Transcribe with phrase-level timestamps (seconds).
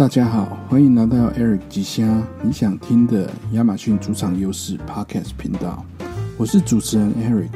[0.00, 5.84] 大家好，欢迎来到 Eric 吉虾你想听的亚马逊主场优势 Podcast 频道。
[6.38, 7.50] 我是主持人 Eric，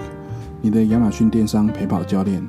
[0.60, 2.46] 你的亚马逊电商陪跑教练，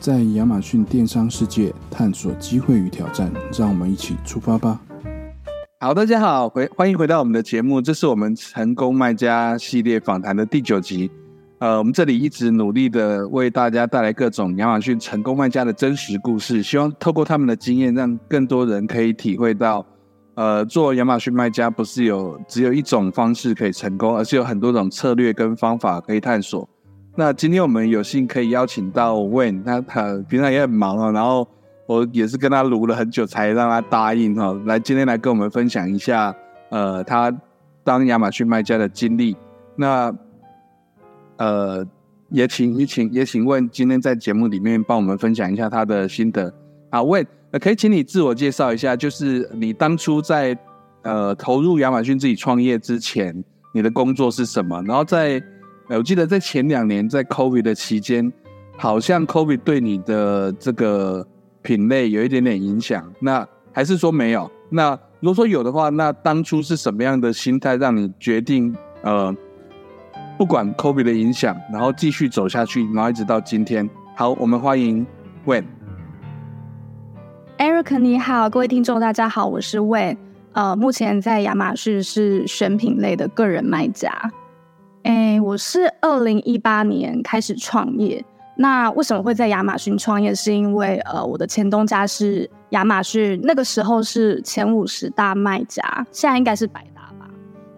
[0.00, 4.80] 在亚马逊电商世界探索机会与挑战，让我们一起出发吧。
[5.78, 11.08] 好，大家好，回欢迎回到我们的节目，这是我们成功卖家系列访谈的第九集。
[11.62, 19.86] 呃，我们这里一直努力的为大家带来各种亚马逊成功卖家的真实故事，希望透过他们的经验，让更多人可以体会到，
[20.34, 26.68] 呃，做亚马逊卖家不是有只有一种方式可以成功，而是有很多种策略跟方法可以探索。
[27.14, 31.46] 那今天我们有幸可以邀请到 Wen，他他平常也很忙啊，然后
[31.86, 36.34] 我也是跟他撸了很久才让他答应哈，来今天来跟我们分享一下，
[36.70, 37.32] 呃，他
[37.84, 39.36] 当亚马逊卖家的经历。
[39.76, 40.12] 那
[41.42, 41.84] 呃，
[42.30, 46.54] 也请也请也请问，今天在节目里面帮我们分享一下他的心得
[46.90, 47.02] 啊？
[47.02, 47.26] 问，
[47.60, 50.56] 可以请你自我介绍一下，就是你当初在
[51.02, 53.42] 呃投入亚马逊自己创业之前，
[53.74, 54.80] 你的工作是什么？
[54.84, 55.42] 然后在
[55.88, 58.32] 我记得在前两年在 COVID 的期间，
[58.76, 61.26] 好像 COVID 对你的这个
[61.60, 64.48] 品类有一点点影响，那还是说没有？
[64.70, 69.34] 那如果说有的话，那当初是什么样的心态让你决定呃？
[70.42, 73.88] 不管 COVID 的影响，然后继续走下去，然后一直到今天。
[74.16, 75.06] 好，我们欢迎
[75.46, 75.62] Wen。
[77.58, 80.16] Eric，你好，各位听众，大家好，我是 Wen。
[80.50, 84.10] 呃，目前在亚马逊是选品类的个人卖家。
[85.04, 88.24] 哎，我是二零一八年开始创业。
[88.56, 90.34] 那为什么会在亚马逊创业？
[90.34, 96.84] 是因为呃，我的前东家是亚马逊，那个时候是前五十大卖家，现在应该是百。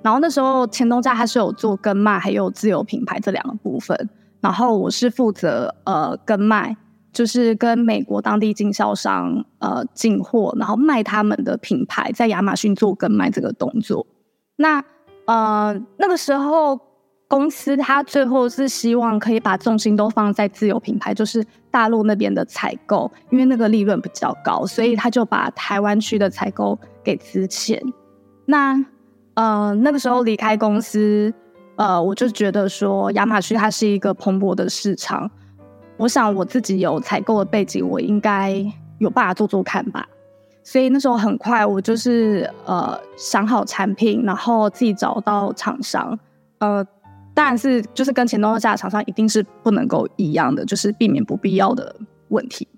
[0.05, 3.97] 然后那时候前东家他是有做跟卖，还有自有品牌这两个部分。
[4.43, 6.77] 然后我是负责呃跟卖，
[7.11, 14.07] 就是跟美国当地经销商呃进货，然后卖他们的品牌，在亚马逊做跟卖这个动作。
[14.57, 14.85] 那
[15.25, 16.79] 呃那个时候
[17.27, 27.81] 公司他最后是希望可以把重心都放在自有品牌，就是大陆那边的采购，因为那个利润比较高，所以他就把台湾区的采购给资遣。
[28.45, 28.79] 那
[29.35, 31.33] 呃，那个时候离开公司，
[31.75, 35.29] 呃，我就觉得说亚马逊它是一个蓬勃的市场，
[35.97, 38.65] 我想我自己有采购的背景，我应该
[38.99, 40.07] 有办法做做看吧。
[40.63, 46.17] 所以那时候很快，我就是呃想好产品，然后自己找到厂商，
[46.59, 46.87] 呃，
[47.35, 51.97] 当然是就是跟前东家厂商一定是不能够一样的，就是避免不必要的
[52.29, 52.69] 问题。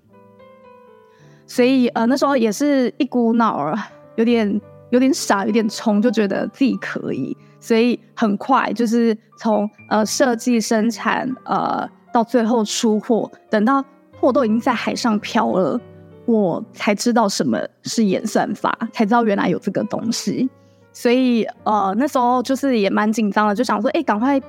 [1.45, 3.77] 所以呃那时候也是一股脑儿，
[4.15, 4.59] 有点。
[4.89, 13.83] 有点傻，有点冲，就觉得自己可以，所以很快就是从呃设计、生产，呃到最后出货，等到
[14.19, 15.79] 货都已经在海上漂了，
[16.25, 20.49] 我才知道什么是演算法，才知道原来有这个东西。
[20.93, 24.41] 所以呃那时候就是也蛮紧张的，就想说，哎，赶快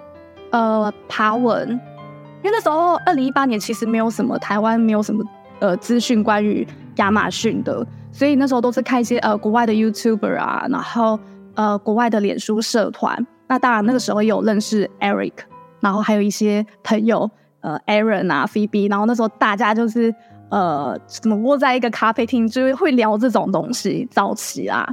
[0.50, 5.25] 呃爬文，因为那时候二零一八年其实没有什么台湾没有什么
[5.59, 6.65] 呃资讯关于
[6.97, 7.84] 亚马逊的。
[8.18, 11.16] 所以那时候都是看一些呃国外的 YouTuber 啊，然后
[11.54, 13.24] 呃国外的脸书社团。
[13.46, 15.34] 那当然那个时候有认识 Eric，
[15.78, 17.30] 然后还有一些朋友
[17.60, 20.12] 呃 Aaron 啊 Phoebe，然后那时候大家就是
[20.50, 24.84] 呃怎么窝在一个咖啡厅，就是会聊这种东西，早期啊，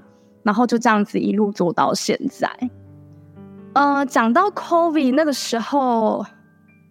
[0.44, 2.47] 然后就这样子一路做到现在。
[3.74, 6.24] 呃，讲到 COVID 那个时候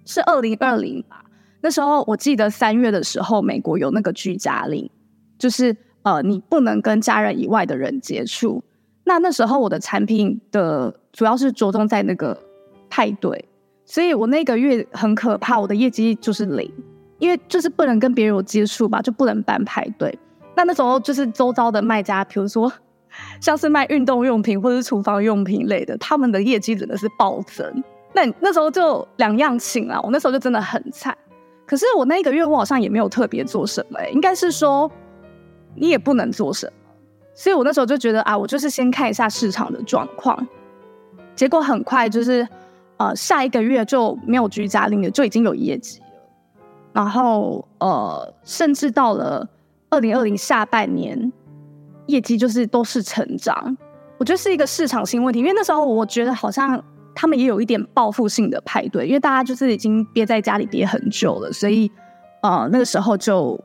[0.04, 1.24] 是二零二零吧，
[1.60, 4.90] 那时候我记得三月的时候，美国有那个居家令，
[5.38, 5.76] 就是。
[6.04, 8.62] 呃，你不能跟家人以外的人接触。
[9.06, 12.38] 那那时候我的产品的主要是着重在那个
[12.88, 13.44] 派对，
[13.84, 16.70] 所以我那个月很可怕，我的业绩就是零，
[17.18, 20.18] 因为就是不能跟别人有接触吧，就不能办派对。
[20.54, 22.72] 那那时候就是周遭的卖家，比如说
[23.40, 27.84] 像是卖运动用品或者是厨房用品类的，他们的业绩真的是暴增。
[28.14, 31.14] 那那时候就两样情啊，我那时候就真的很惨。
[31.66, 34.90] 可是我那一个月我好像也没有特别做什么，应该是说。
[35.76, 36.72] 你也不能做什么，
[37.34, 40.46] 所以我那时候就觉得啊，我就是先看一下市场的状况。
[41.34, 42.46] 结果很快就是，
[42.96, 46.06] 呃，下一个月就没有居家令了，就已经有业绩了。
[46.92, 49.48] 然后呃，甚至到了
[49.90, 51.32] 二零二零下半年，
[52.06, 53.76] 业绩就是都是成长。
[54.16, 56.80] 我觉得是一个市场性问题，因为那时候我觉得好像
[57.16, 61.90] 他们也有一点报复性的派对，因为大家就是已经憋在家里憋很久了，所以
[62.42, 63.60] 呃，那个时候就。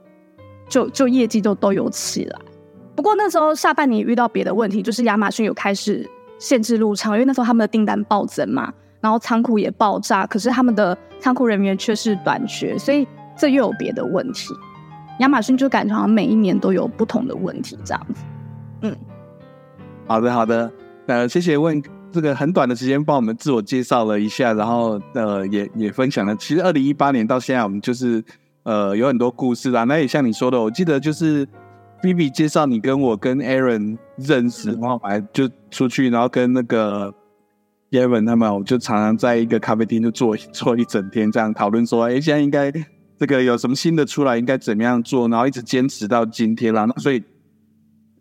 [0.69, 2.39] 就就业绩就都有起来，
[2.95, 6.07] 不过那时候下半年遇到别的问题，就是亚马逊有开始
[6.37, 8.71] 限制入仓，因为那时候他们的订单暴增嘛，
[9.01, 14.53] 然后仓库也爆炸，可是他们的仓库人员却是短缺，所以这又有别的问题。
[15.19, 18.23] 亚马逊就感觉好像每一年都有不同的问题这样子。
[18.83, 18.95] 嗯，
[20.07, 20.71] 好的好的，
[21.07, 21.81] 呃，谢谢问
[22.11, 26.35] 这个很短的时间帮我们自我介绍了一下，然后呃也也分享了。
[26.37, 28.23] 其实二零一八年到现在，我们就是
[28.69, 29.83] 呃有很多故事啦。
[29.85, 31.47] 那也像你说的，我记得就是
[32.03, 37.11] B B 介绍你跟我跟 Aaron 认识，然后来就出去，然后跟那个
[37.89, 42.71] Evan 他们，我就常常在一个咖啡厅就坐坐一整天，这样讨论说，哎，现在应该
[43.17, 46.85] 这个有什么新的出来，应该怎么样做，然后一直坚持到今天啦。
[46.97, 47.23] 所以，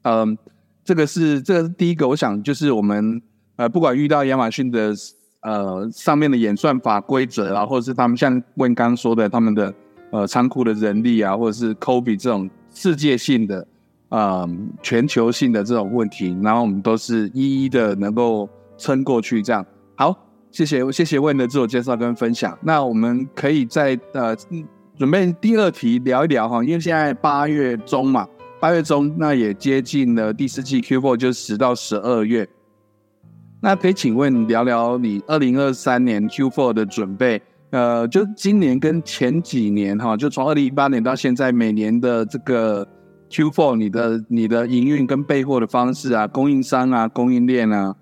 [0.02, 0.38] 嗯，
[0.84, 3.20] 这个是这个是第一个，我想就是我们。
[3.58, 4.94] 呃，不管遇到亚马逊的
[5.42, 9.74] 呃上面的演算法规则啊，或者是他们像问刚刚说的他们的
[10.10, 13.66] 呃仓库的人力啊，或者是 Kobe 这种世界性的
[14.08, 14.48] 啊
[14.82, 19.42] 全球性的这种问题，然后我们都是一一的能够撑过去。
[19.42, 19.64] 这样
[19.96, 20.16] 好，
[20.50, 22.56] 谢谢谢谢问的自我介绍跟分享。
[22.62, 24.34] 那我们可以在呃
[24.96, 28.26] 准备第二题聊一聊哈，因为现在八月中嘛，
[28.58, 32.48] 八月中那也接近了第四季 Q4，就是十到十二月。
[33.60, 37.42] 那可以请问聊聊你二零二三年 Q4 的准备？
[37.70, 42.86] 呃，就今年跟前几年哈，就从二零一八年到现在，每年的这个
[43.30, 47.94] Q4，你的你的营运跟备货的方式啊，供应商啊，供应链啊，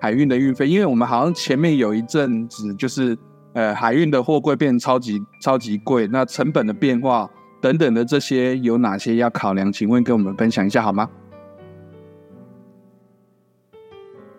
[0.00, 3.16] 海运的运费，因为我们好像前面有一阵子就是
[3.52, 7.30] 呃海运的货柜变超级超级贵，那成本的变化
[7.60, 9.72] 等等的这些有哪些要考量？
[9.72, 11.08] 请问跟我们分享一下好吗？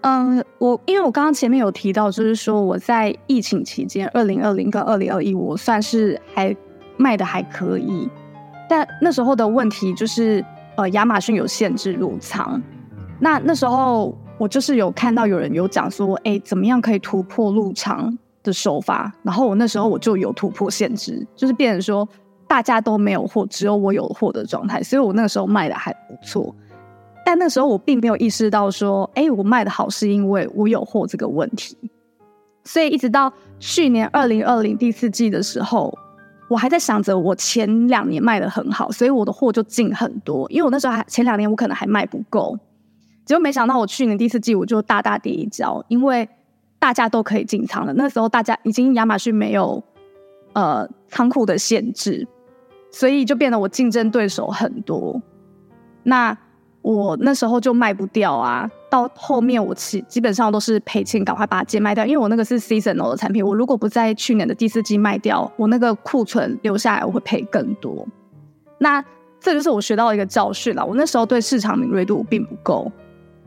[0.03, 6.53] 嗯，我因为我刚刚前面有提到，就是说我在疫情期间，二零二零跟二零二一，我算是还
[6.97, 8.09] 卖的还可以，
[8.69, 10.43] 但那时候的问题就是，
[10.75, 12.61] 呃，亚马逊有限制入仓。
[13.17, 19.09] 那那时候我就是有看到有人有讲说，哎，怎么样可以突破入仓的手法？
[19.23, 22.05] 然后我那时候我就有突破限制，就是变成说
[22.45, 26.53] 大家都没有货，只有我有货的状态，所以我那个时候卖的还不错。
[27.25, 31.77] 但那时候我并没有意识到说，哎，我卖的好是因为我有货这个问题。
[32.65, 35.93] 所以一直到去年二零二零第四季的时候，
[36.49, 40.49] 我还在想着我前两年卖的很好，所以我的货就进很多。
[40.49, 42.57] 因为我那时候还前两年我可能还卖不够，
[43.25, 46.27] 结果没想到我去年第四季我就大大跌一跤，因为
[46.79, 47.93] 大家都可以进仓了。
[47.93, 49.83] 那时候大家已经亚马逊没有
[50.53, 52.25] 呃仓库的限制，
[52.91, 55.21] 所以就变得我竞争对手很多。
[56.03, 56.37] 那
[56.83, 68.05] 我那时候就卖不掉啊，到后面我其基本上都是赔钱，赶快把它贱卖掉，因为我那个是 seasonal 的产品，我如果不在去年的第四季卖掉，我那个库存留下来我会赔更多。
[68.79, 69.01] 那
[69.39, 72.91] 这就是我学到一个教训了，我那时候对市场敏锐度并不够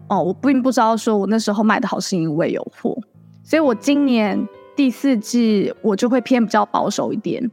[0.09, 2.97] 哦，我并不知道说我那时候卖的好是因为有货，
[3.45, 7.51] 所以我今年第四季我就会偏比较保守一点，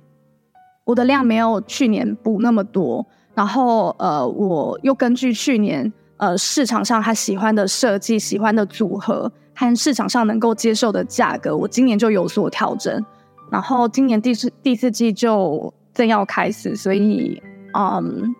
[0.85, 3.05] 我的量没有去年补那么多。
[3.35, 13.03] 然后，呃，我又根据去年，呃，市场上他喜欢的设计、喜欢的组合和市场上能够接受的价格，我今年就有所调整。
[13.51, 17.41] 然后今年第四第四季就正要开始，所以，
[17.73, 18.35] 嗯，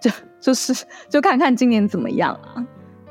[0.00, 0.10] 就
[0.40, 0.74] 就是
[1.08, 2.66] 就看看今年怎么样啊？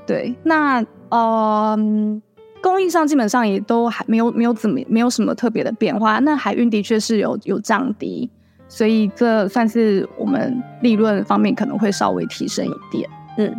[0.06, 2.21] 对，那，嗯，
[2.62, 6.19] 供应上基本上也都还没有没有怎么没有什么特别的变化。
[6.19, 8.30] 那海运的确是有有降低。
[8.73, 13.07] 所以这算是我们利润方面可能会稍微提升一点。
[13.37, 13.55] 嗯，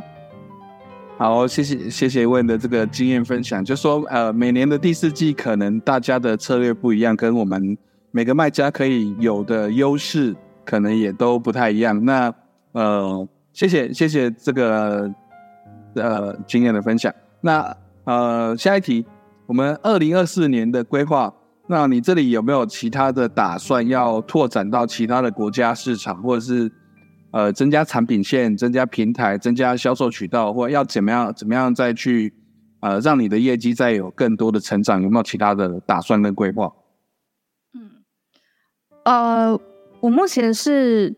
[1.17, 7.79] 好，谢谢谢谢问的这个经验分享，就说呃，每年的第四季可能大家的策略不一样，跟我们
[8.11, 12.05] 每个卖家可以有的优势可能也都不太一样。
[12.05, 12.35] 那
[12.73, 15.09] 呃，谢谢谢谢这个
[15.95, 17.15] 呃经验的分享。
[17.41, 19.07] 那呃，下一题，
[19.47, 21.33] 我们二零二四年的规划。
[21.75, 26.71] 那你这里有没有其他的打算，要拓展到其他的国家市场，或者是
[27.33, 32.33] 呃增加产品线、增加平台、增加销售渠道，或要怎么样怎么样再去
[32.79, 35.03] 呃让你的业绩再有更多的成长？
[35.03, 36.73] 有没有其他的打算跟规划？
[37.75, 37.91] 嗯，
[39.05, 39.61] 呃，
[39.99, 41.13] 我目前是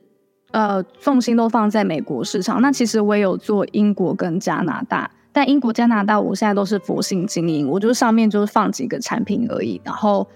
[0.52, 5.10] 呃重心都放在美国市场，那其实我也有做英国跟加拿大。
[5.32, 10.26] 但英国、加拿大，我现在都是佛性经营，我就上面就是放几个产品而已，然后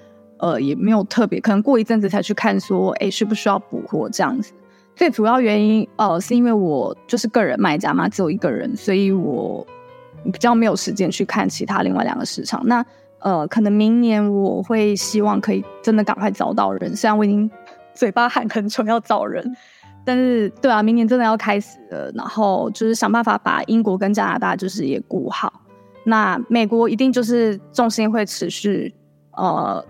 [0.40, 4.52] 呃也没有特别，可能过一阵子才去看说，哎需不需要补货这样子。
[4.96, 9.66] 最主要原因，呃是因为我就是个人卖家嘛，只有一个人，所以我
[10.24, 12.60] 比较没有时间去看其他另外两个市场。
[12.66, 12.84] 那
[13.20, 17.50] 呃可能明年我会希望可以真的赶快找到人，虽然我已经
[17.94, 19.44] 嘴巴喊很久要找人。
[20.02, 25.52] 但是，对啊，明年真的要开始了，然后就是想办法把英国跟加拿大就是也顾好。
[26.04, 28.92] 那美国一定就是重心会持续，
[29.36, 29.84] 呃，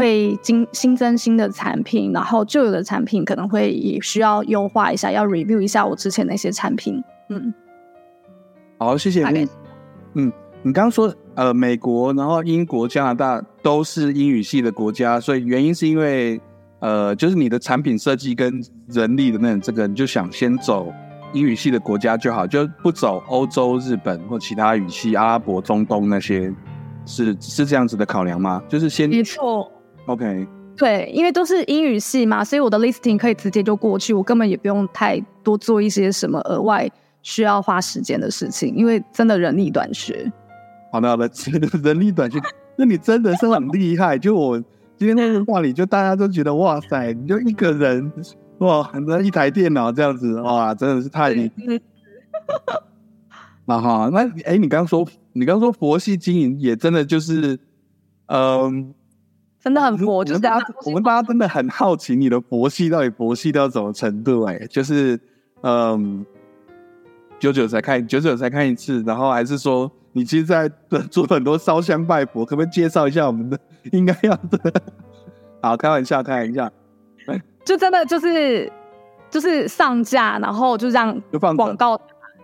[0.00, 7.04] 会新新增新的产品，然后旧有的产品可能会也需要优化一下，要 review 一下我之前那些产品。
[7.28, 7.52] 嗯，
[8.78, 9.22] 好，谢谢。
[10.14, 16.40] 嗯，你刚刚说呃，美国，然后英国、加拿大都是英语系的国家，所以原因是因为
[16.78, 20.90] 呃，就是你的产品设计跟人力的那种这个，你就想先走
[21.34, 26.50] 英语系的国家就好，就不走欧洲、日本或其他语系、阿拉伯、中东那些，
[27.04, 28.62] 是是这样子的考量吗？
[28.66, 29.70] 就是先没错
[30.06, 30.46] ，OK。
[30.76, 36.90] 对，因为都是英语系嘛，所以我的 listing 可以直接就过去，我根本也不用太多做一些什么额外
[37.20, 40.32] 需要花时间的事情，因为真的人力短缺。
[40.90, 41.30] 好的好的，
[41.84, 42.40] 人力短缺，
[42.76, 44.16] 那你真的是很厉害。
[44.18, 44.58] 就我
[44.96, 48.10] 今天那个话里，就大家都觉得哇塞，你就一个人
[48.58, 51.80] 哇，那一台电脑这样子哇，真的是太厉害。
[53.66, 57.58] 那哈，那哎，你刚刚说你刚刚说佛系经营也真的就是
[58.28, 58.94] 嗯。
[59.62, 60.40] 真的很佛，就是
[60.86, 64.42] 我们大家真的很好奇你的佛系到底佛系到什么程度？
[64.44, 65.20] 哎，就是
[65.62, 66.24] 嗯，
[67.38, 70.70] 久久才看，久久才看一次，然后还是说你其实在
[71.10, 73.58] 做很多烧香拜佛，可不可以介绍一下我们的？
[73.92, 74.72] 应该要的。
[75.62, 76.70] 好，开玩笑，开玩笑。
[77.62, 78.72] 就真的就是
[79.28, 82.00] 就是上架，然后就这样就放广告。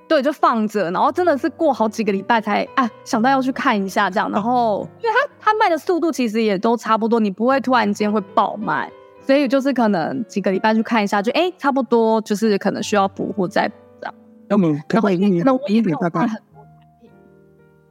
[0.08, 8.88] 对，就放着，然后真的是过好几个礼拜才啊想到要去看一下这样，然后因为它它卖的速度其实也都差不多，你不会突然间会爆卖，
[9.20, 13.68] 所以就是可能几个礼拜去看一下，就哎差不多就是可能需要补货再
[14.00, 14.14] 这样。
[14.48, 15.22] 要么可以问
[15.68, 16.28] 一个大概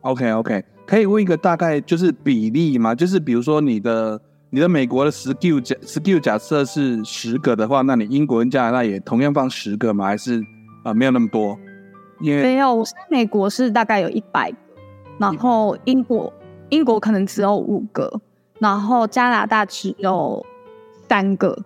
[0.01, 2.95] ？OK OK，可以问一个大概就是比例吗？
[2.95, 10.05] 就是比如说你的你的美国的 SKU 假 SKU 假设是十个的话，那你英国跟加拿大也同样放十个吗？
[10.05, 10.41] 还是
[10.85, 11.57] 啊没有那么多？
[12.19, 14.57] 没有，美国是大概有一百个，
[15.17, 16.31] 然后英国
[16.69, 18.21] 英国可能只有五个，
[18.59, 20.45] 然后加拿大只有
[21.07, 21.57] 三个。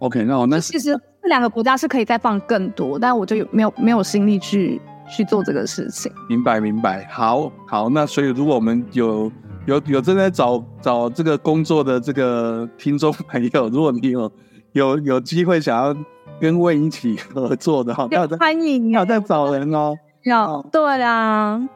[0.00, 6.12] OK，那我那其实这两个国家是可以再放更多，但我就有没有没有心力去去做这个事情。
[6.28, 9.32] 明白明白，好好，那所以如果我们有
[9.64, 14.30] 有有正在找找这个工作的这个听众朋友，如果你有
[14.78, 15.96] 有有机会想要。
[16.38, 21.66] 跟魏一起合作的哈，要欢迎，要在找人哦，要对啊，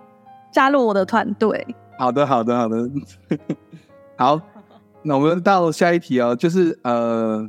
[0.52, 1.66] 加入我的团队。
[1.98, 2.90] 好的，好的，好的，
[4.18, 4.38] 好，
[5.02, 7.48] 那我们到下一题哦，就是呃，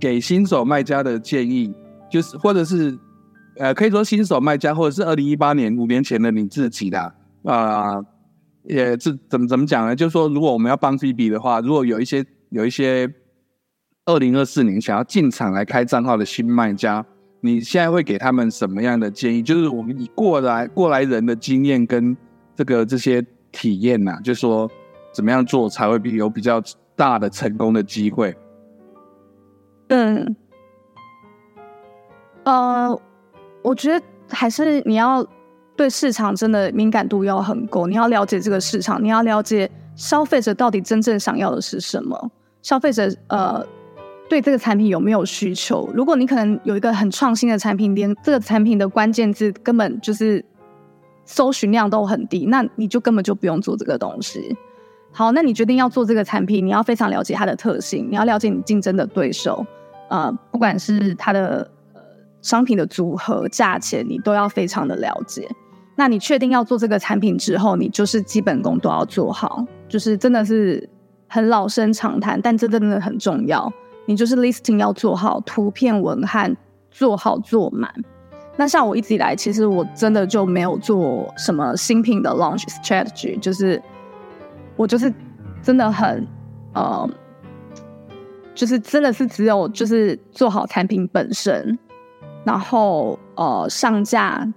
[0.00, 1.74] 给新手卖家的建议，
[2.10, 2.98] 就是或者是
[3.58, 7.12] 呃，可以说新手卖家，或者是二零一八年五年前的你自己的
[7.44, 8.02] 啊，
[8.62, 9.94] 也是怎么怎么讲呢？
[9.94, 13.12] 就是说，如果我们要帮 B B 的话，如果有一些有一些。
[14.08, 17.04] 二零二四年想要进场来开账号的新卖家，
[17.42, 19.42] 你现在会给他们什么样的建议？
[19.42, 22.16] 就是我们以过来过来人的经验跟
[22.56, 23.22] 这个这些
[23.52, 24.66] 体验呐，就说
[25.12, 26.58] 怎么样做才会比有比较
[26.96, 28.34] 大的成功的机会？
[29.88, 30.34] 嗯，
[32.44, 32.98] 呃，
[33.60, 35.22] 我觉得还是你要
[35.76, 42.30] 对市场真的敏感度要很够，你要了解这个市场，你要了解消费者到底真正想要的是什么，
[42.62, 43.62] 消费者呃。
[44.28, 45.88] 对这个产品有没有需求？
[45.94, 50.44] 如果你可能有一个很创新的产品，连这个产品的关键字根本就是
[51.24, 54.56] 搜寻量都很低，那你就根本就不用做这个东西。
[55.10, 59.64] 好，那你决定要做这个产品，你要非常了解它的特性，你要了解你竞争的对手，
[60.10, 62.00] 呃，不管是它的呃
[62.42, 65.48] 商品的组合、价钱，你都要非常的了解。
[65.96, 70.88] 那你确定要做这个产品之后，你就是基本功都要做好，就是真的是
[71.26, 73.72] 很老生常谈，但这真的很重要。
[74.08, 76.56] 你就是 listing 要做好，图片文案
[76.90, 77.92] 做好做满。
[78.56, 83.80] 那像我一直以来，其实我真的就没有做什么新品的 launch strategy，就是
[84.76, 85.12] 我就是
[85.62, 86.26] 真的很
[86.72, 87.06] 呃，
[88.54, 91.78] 就是真的是只有就是做好产品本身，
[92.44, 94.50] 然后呃上架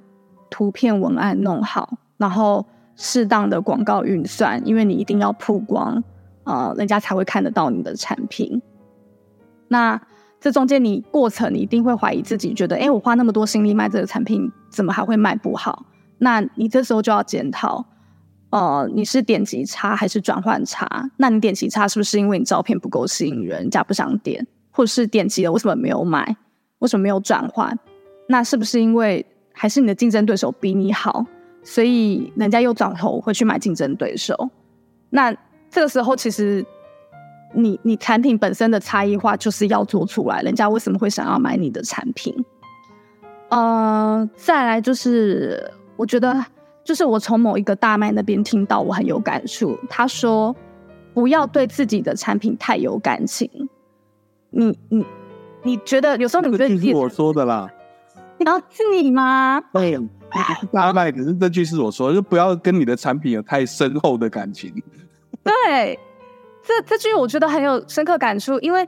[0.49, 2.65] 图片文案弄好，然后
[2.95, 6.01] 适当的广告运算，因为你一定要曝光
[6.45, 8.61] 啊，人家才会看得到你的产品。
[9.71, 9.97] 那
[10.37, 15.85] 这中间你过程你一定会怀疑自己，觉得哎，我花那么多心力卖这个产品，怎么还会卖不好？
[16.17, 17.85] 那你这时候就要检讨，
[18.49, 21.09] 呃，你是点击差还是转换差？
[21.15, 26.35] 那你点击差是不是因为你照片不够吸引人，人家不想点，或者是点击了为什么没有买？
[26.79, 27.79] 为什么没有转换？
[28.27, 31.25] 那是不是因为还是你的竞争对手比你好，
[31.63, 34.49] 所以人家又转头会去买竞争对手？
[35.11, 35.33] 那
[35.69, 36.65] 这个时候其实。
[37.53, 42.33] 你你产品本身的差异化就是要做出来，人家为什么会想要买你的产品？
[43.49, 46.43] 呃，再来就是，我觉得
[46.83, 49.77] 就是我从某一个大麦那边听到，我很有感触。
[49.89, 50.55] 他说，
[51.13, 53.49] 不要对自己的产品太有感情。
[54.49, 55.05] 你你
[55.63, 57.69] 你觉得有时候你觉得是我说的啦？
[58.37, 59.61] 然后是你吗？
[59.73, 59.99] 对，
[60.71, 61.11] 大麦。
[61.11, 64.73] 可是这句是我说，就不要跟你的产品有太深厚的感情。
[65.43, 65.99] 对，
[66.63, 68.87] 这这句我觉得很有深刻感触，因为，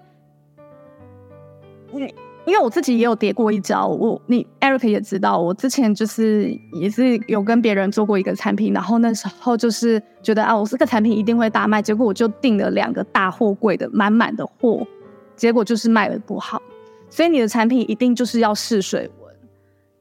[1.92, 2.14] 你。
[2.46, 14.86] 因为我自己也有跌过一跤，我你 Eric 也知道，我之前就是也是有跟别人做过一个产品，然后那时候就是觉得啊，我这个产品一定会大卖，结果我就订了两个大货柜的满满的货，
[15.38, 16.62] 结果就是卖的不好。
[17.10, 19.34] 所以你的产品一定就是要试水温，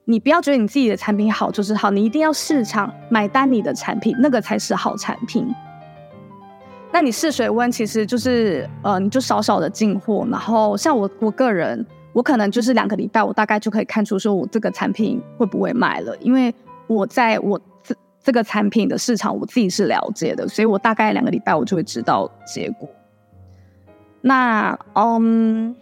[0.05, 5.47] 你不要觉得你自己的产品好就是好，你一定要市场买单你的产品，那个才是好产品。
[6.93, 11.85] 那你试水温其实就是呃，你就少少的进货，然后像我我个人。
[12.15, 16.55] 我可能就是两个礼拜，我大概就可以看出说我这个产品会不会卖了，因为
[16.87, 22.87] 我在我这这个产品的市场我自己是了解的，所以我大概两个礼拜我就会知道结果。
[24.21, 25.75] 那嗯，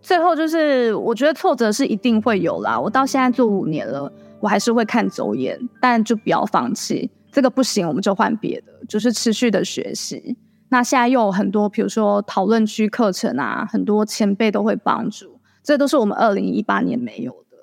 [0.00, 2.80] 最后就是我觉得挫折是一定会有啦。
[2.80, 4.10] 我到现在做五年了，
[4.40, 7.10] 我还是会看走眼，但就不要放弃。
[7.32, 10.36] 这个不行，我们就换别的，就是持续的学习。
[10.68, 15.40] 那现在又有很多，比如说讨论区课程啊，很多前辈都会帮助。
[15.62, 17.56] 这都是我们二零一八年没有的，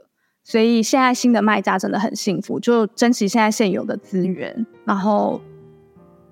[0.44, 4.66] 所以现在新的卖家真的很幸福，就珍惜现在现有的资源。
[4.86, 5.42] 然后，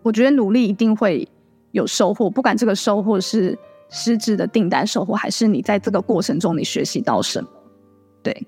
[0.02, 1.28] 我觉得努力一定会
[1.72, 3.58] 有收获，不管这个收获是
[3.90, 7.50] 实质的订单收获，还是你在这个过程中你学习到什么。
[8.24, 8.48] 对。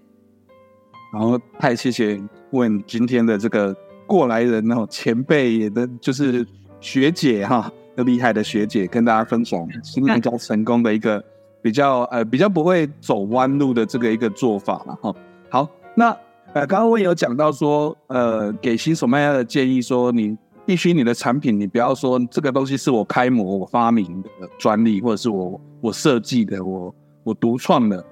[1.12, 3.76] 然后太谢谢问今天的这个
[4.10, 6.46] 过来人哦，前辈的，就是
[6.82, 11.24] 学姐哈，厉害的学姐，跟大家分享新卖家成功的一个。
[11.62, 15.14] 比较呃比较不会走弯路的这个一个做法了哈。
[15.50, 16.10] 好，那
[16.54, 28.06] 呃刚刚我也有讲到说呃给新手卖家的建议说，你必须你的产品你不要说这个东西是我开模我发明的专利或者是我我设计的我我独创的，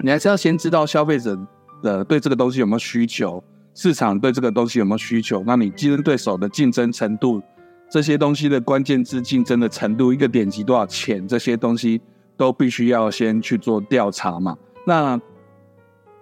[0.00, 1.38] 你还是要先知道消费者
[1.82, 3.42] 的对这个东西有没有需求，
[3.78, 7.40] 市场对这个东西有没有需求，那你竞争对手的竞争程度，
[7.88, 12.00] 这些东西的关键字竞争的程度，一个点击多少钱这些东西。
[12.38, 14.56] 都必须要先去做调查嘛？
[14.86, 15.20] 那，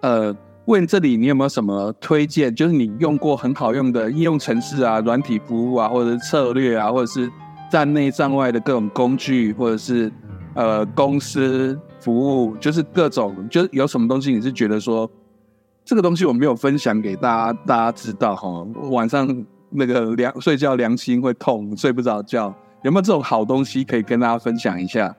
[0.00, 2.54] 呃，问这里你有没有什么推荐？
[2.54, 7.30] 就是你用过很好用的应用程式啊、软体服务啊，或者是策略啊，或者是
[7.70, 10.11] 站内站外的各种工具，或者是
[10.54, 15.07] 呃公司服务，就是各种，就是有什么东西你是觉得说
[15.87, 18.66] 这个东西我没有分享给大家，大家知道哈？
[18.90, 25.14] 晚上那个良睡觉良心会痛，睡不着觉，有没有这种好东西可以跟大家分享一下？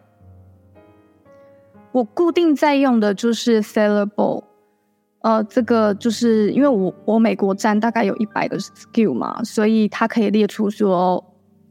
[1.93, 4.43] 我固定在用的就是 Sellable，
[5.21, 11.23] 呃，这个就是因为我我美国站大概有一百个 skill 嘛，所以它可以列出说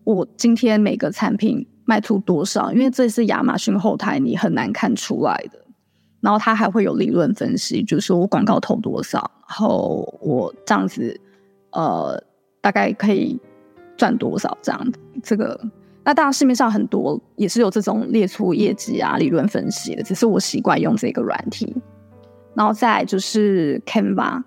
[0.04, 5.65] 我今天每个产品卖出多少，因为这是亚马逊后台你很难看出来的。
[6.26, 11.20] 然后它还会有理论分析，就是说我广告投多少，然后我这样子
[11.70, 12.20] 呃
[12.60, 13.38] 大概可以
[13.96, 15.56] 赚多少这样子，这个。
[16.02, 21.72] 那当然，市面上很多也是有这种列出业绩啊、理论分析的，只是我习惯用这个软体。
[22.54, 24.42] 然后再就是 Canva，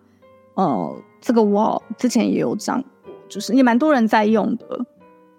[0.56, 4.86] 呃，这个我之前也有讲过，就是也蛮多人在用的。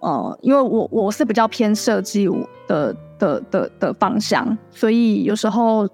[0.00, 2.26] 呃，因为我我是比较偏设计
[2.66, 5.87] 的的的的方向，所以有时候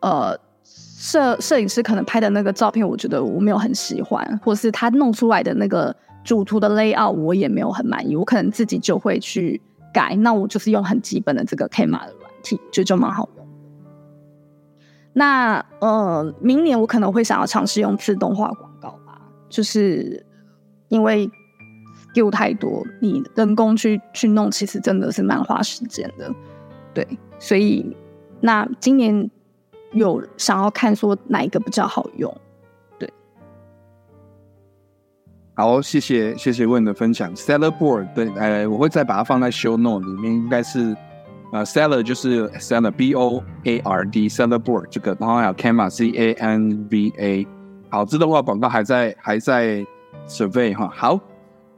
[0.00, 9.60] 呃摄摄影师可能拍的那个照片，我觉得我没有很喜欢，或是他弄出来的那个主图的 layout 我也没有很满意，我可能自己就会去。
[9.92, 13.44] 改，那我就是用很基本的这个 K 码的软体，就就蛮好用。
[15.12, 20.24] 那呃，明年我可能会想要尝试用自动化广告吧，就是
[20.90, 21.28] 因为
[22.14, 26.32] skill 太多，你人工去去弄，其实真的是蛮花时间的。
[26.94, 27.04] 对，
[27.40, 27.84] 所以
[28.40, 29.28] 那今年
[29.92, 32.32] 有想要看说哪一个比较好用。
[32.98, 33.12] 对
[35.54, 37.34] 好，谢谢谢谢问的分享。
[37.34, 40.96] Seller Board 对，呃，我会再把它放在 Show Note 里面，应该是
[41.52, 47.12] 呃，Seller 就是 Seller B O A R D Seller Board 这个，然后还有 Canva C A N V
[47.18, 47.46] A。
[47.90, 49.84] 好，自动化广告还在还在
[50.28, 50.88] Survey 哈。
[50.94, 51.18] 好，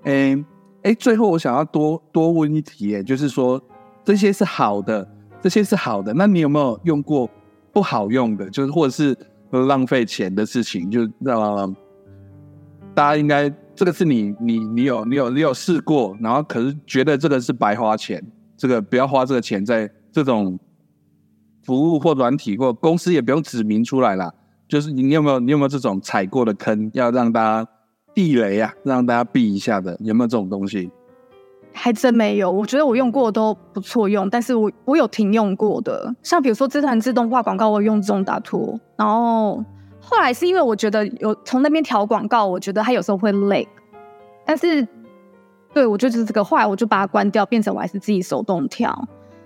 [0.05, 0.45] 嗯，
[0.83, 3.61] 哎，最后我想要多多问一题，哎，就是说
[4.05, 5.09] 这些是好的，
[5.41, 7.29] 这些是好的，那你有没有用过
[7.73, 9.17] 不好用的，就是或者是
[9.51, 10.91] 浪费钱的事情？
[10.91, 11.75] 就让
[12.95, 13.53] 大家应该。
[13.75, 18.23] 这个是你你你有你有你有试过，然后可是觉得这个是白花钱，
[18.55, 20.59] 这个不要花这个钱在这种
[21.65, 24.31] 服务或软体或公司也不用指明出来啦。
[24.69, 27.71] 就是你有没有你有没有这种踩过的坑，要让大家
[28.13, 30.91] 避雷啊，让大家避一下的，有没有这种东西？
[31.75, 39.65] 还真没有，我觉得我用过都不错用，但是我我有停用过的，像比如说这团自动化广告，我用自动打图，然后。
[40.05, 43.67] 后来是因为我觉得有从那边调广告，我觉得它有时候会累，
[44.45, 44.87] 但是
[45.73, 48.93] 对我就是这个，后来我就把它关掉，变成我还是自己手动调。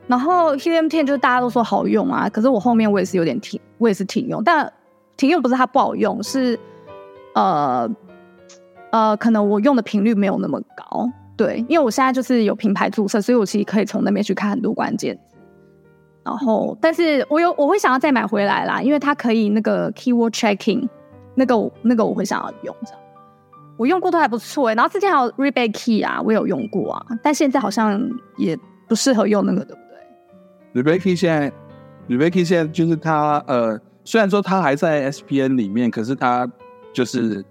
[0.07, 4.73] 然后 Helium 10就是大家都说好用啊，可是我后面我也是有点停，我也是停用，但
[5.19, 6.59] 停用不是它不好用，是
[7.35, 7.87] 呃
[8.93, 11.07] 呃，可能我用的频率没有那么高。
[11.37, 15.19] 对，因为我现在就是有品牌注册，所以我其实可以从那边去看很多关键。
[16.25, 20.89] 然后，但是我有我会想要再买回来啦，因为它可以那个 keyword checking，
[21.35, 23.01] 那个那个我会想要用这样。
[23.77, 28.01] 我用过都还不错哎，然后之前还有 rebate key 啊，我有用过啊，但现在好像
[28.39, 31.53] 也不适合用那个，对不对？rebate key 现在
[32.09, 36.51] rebate key 现在就是它呃，虽然说它还在 SPN 里面，可是它
[36.93, 37.45] 就是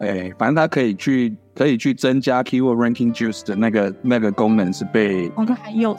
[0.00, 5.94] 哎，反正它可以去可以去增加 keyword ranking juice 的那个那个功能是被我看还有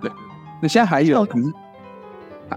[0.00, 0.10] 对。
[0.60, 1.52] 那现在还有，可是，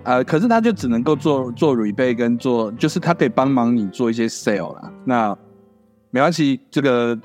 [0.04, 4.92] 呃，可是它就只能够做做 rebate 跟做，就是它可以帮忙你做一些 sale 啦。
[5.04, 5.38] 那
[6.10, 7.20] 没关系，这个，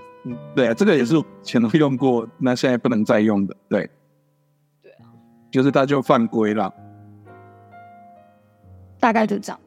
[0.55, 3.89] 对啊，这个也是前头用过，那现在不能再用的，对，
[4.83, 5.09] 对啊，
[5.51, 6.73] 就是他就犯规了，
[8.99, 9.61] 大概就这样。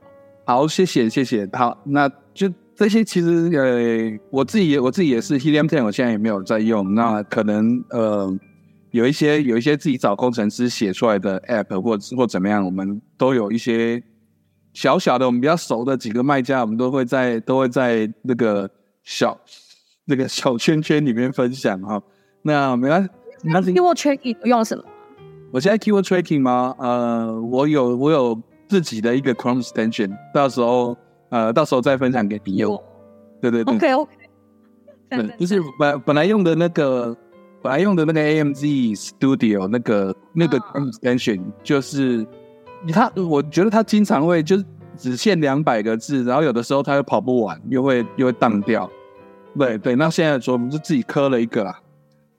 [0.45, 1.49] 好，谢谢谢谢。
[1.53, 8.39] 好，那就这些，其实呃，我自己也我自己也是 Helium Ten，我现在也没有在用，那可能呃。
[8.91, 14.01] 有一些有一些自己找工程师写出来的 app 或或怎么样，我们都有一些
[14.73, 18.67] 小小的我们比较熟的几个卖家，我们都会在都会在那个
[19.03, 19.37] 小
[20.05, 22.01] 那个小圈圈里面分享哈。
[22.41, 23.09] 那没关系，
[23.43, 24.83] 那 keyword tracking 用什么？
[25.51, 26.73] 我现在 keyword tracking 吗？
[26.79, 30.97] 呃，我有我有自己的一个 Chrome extension，到时候
[31.29, 32.81] 呃到时候再分享给你用。
[33.41, 34.11] 对对对，OK OK。
[35.09, 37.15] 对，就是本本来用的那个。
[37.59, 38.63] 本来用的那个 AMZ
[38.95, 42.25] Studio 那个那个 extension 就是
[42.93, 48.87] 他，我觉得他经常会就是只限两百个字，然后有的时候他又跑不完，又会又会荡掉。
[49.57, 51.77] 对对，那现在说我们就自己磕了一个啦，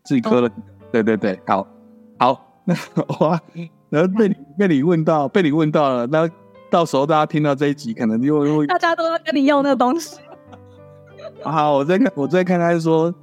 [0.04, 0.48] 自己磕了。
[0.92, 1.66] 对对对，好，
[2.16, 2.74] 好，那
[3.18, 3.38] 哇，
[3.90, 6.30] 然后被你被你问到，被你问到了，那
[6.70, 10.18] 到时候大家听到这一集，可能就 会大家都要跟你要那个东西。
[11.42, 13.14] 好，我再看，我再看看说。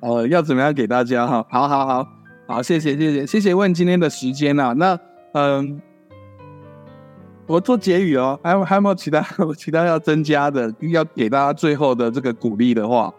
[0.00, 1.46] 呃，要怎么样给大家哈？
[1.50, 2.08] 好好好
[2.46, 4.72] 好，谢谢谢谢谢谢问今天的时间啊。
[4.72, 4.98] 那
[5.34, 5.78] 嗯，
[7.46, 9.22] 我做结语哦，还有还有没有其他
[9.58, 10.74] 其他要增加的？
[10.80, 13.12] 要给大家最后的这个鼓励的话，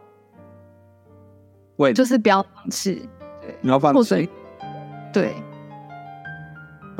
[1.75, 3.07] 喂，就是不要放弃，
[3.39, 4.27] 对，不要放弃，
[5.13, 5.35] 对，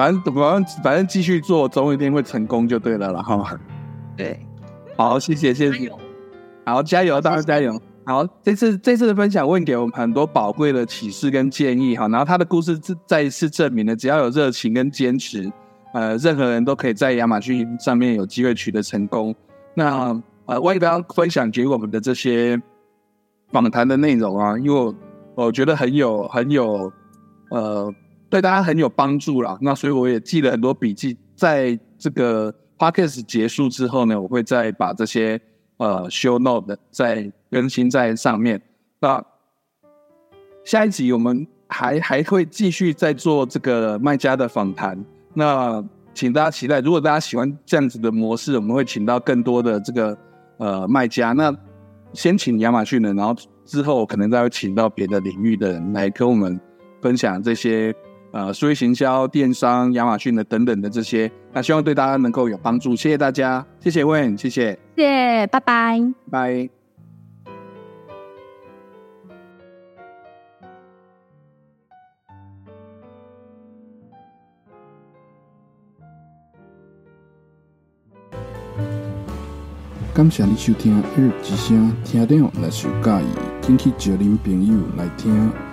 [0.02, 3.56] 反正反正反正继续做，总有一天会成功就对了了哈。
[4.18, 4.40] 对，
[4.98, 5.92] 好，谢谢谢谢，
[6.66, 7.80] 好，加油，大家加油。
[8.04, 15.52] 好，这次这次的分享问给我们很多宝贵的启示跟建议哈，然后他的故事再再一次证明了，只要有热情跟坚持，
[15.94, 19.36] 呃，任何人都可以在亚马逊上面有机会取得成功。
[19.76, 22.60] 那呃，我也不要分享给我们的这些
[23.52, 24.96] 访谈的内容啊，因为
[25.36, 26.92] 我觉得很有很有
[27.52, 27.94] 呃，
[28.32, 29.56] 对大家很有帮助啦。
[29.62, 35.39] 那所以我也记了很多笔记，在这个 podcast 结束之后呢，我会再把这些。
[35.78, 38.62] 呃，show note 再更新在上面。
[39.00, 39.20] 那
[40.63, 45.04] 下一集我们还还会继续在做这个卖家的访谈。
[45.34, 50.15] 那请大家期待，如果大家喜欢这样子的模式，我们会请到更多的这个
[50.58, 51.32] 呃卖家。
[51.32, 51.52] 那
[52.13, 56.62] 先请亚马逊的，然后之后可能再会请到别的领域的人来跟我们
[57.02, 57.91] 分享这些。
[58.32, 62.96] 呃，数位行销、电商、亚马逊的等等的这些，那希望对大家能够有帮助。
[62.96, 66.70] 谢谢大家，谢谢问，谢谢，谢谢，拜拜，拜。
[80.13, 83.28] 感谢你收听《耳之声》，听了若是有介意，
[83.62, 85.71] 请去招恁朋友来听。